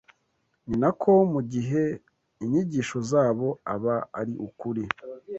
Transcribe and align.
ni 0.67 0.75
na 0.81 0.91
ko 1.01 1.11
mu 1.33 1.41
gihe 1.51 1.83
inyigisho 2.43 2.97
zabo 3.09 3.47
aba 3.73 3.95
ari 4.19 4.33
ukuri 4.47 4.83